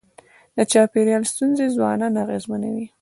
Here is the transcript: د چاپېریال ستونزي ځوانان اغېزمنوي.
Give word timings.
د 0.55 0.57
چاپېریال 0.71 1.23
ستونزي 1.31 1.65
ځوانان 1.75 2.13
اغېزمنوي. 2.23 2.87